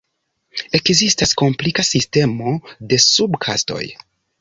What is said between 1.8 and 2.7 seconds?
sistemo